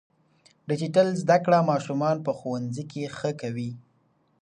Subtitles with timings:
[0.69, 3.71] ډیجیټل زده کړه ماشومان په ښوونځي کې ښه کوي.